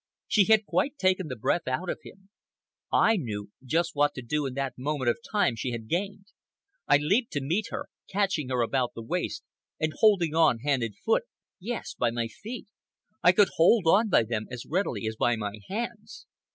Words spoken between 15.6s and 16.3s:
hands.